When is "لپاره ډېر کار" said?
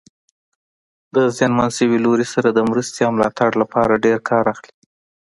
3.61-4.43